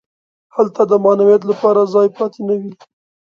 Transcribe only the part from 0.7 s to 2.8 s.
د معنویت لپاره ځای پاتې نه وي.